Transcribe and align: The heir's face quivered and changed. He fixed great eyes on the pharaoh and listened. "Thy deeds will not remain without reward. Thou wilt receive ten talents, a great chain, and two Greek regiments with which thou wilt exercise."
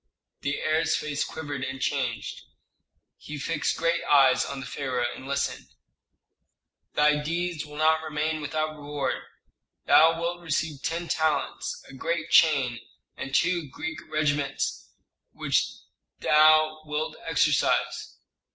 The 0.39 0.59
heir's 0.59 0.95
face 0.95 1.23
quivered 1.23 1.63
and 1.63 1.79
changed. 1.79 2.41
He 3.17 3.37
fixed 3.37 3.77
great 3.77 4.03
eyes 4.05 4.43
on 4.43 4.59
the 4.59 4.65
pharaoh 4.65 5.05
and 5.15 5.27
listened. 5.27 5.67
"Thy 6.95 7.21
deeds 7.21 7.67
will 7.67 7.77
not 7.77 8.01
remain 8.01 8.41
without 8.41 8.75
reward. 8.75 9.21
Thou 9.85 10.19
wilt 10.19 10.41
receive 10.41 10.81
ten 10.81 11.07
talents, 11.07 11.85
a 11.87 11.93
great 11.93 12.31
chain, 12.31 12.79
and 13.15 13.35
two 13.35 13.69
Greek 13.69 13.99
regiments 14.09 14.89
with 15.33 15.43
which 15.49 15.71
thou 16.19 16.81
wilt 16.85 17.15
exercise." 17.23 18.17